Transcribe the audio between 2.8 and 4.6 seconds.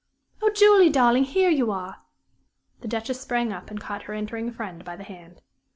Duchess sprang up and caught her entering